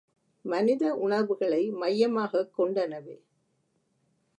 [0.45, 3.17] மனித உணர்வுகளை மையமாகக் கொண்டனவே.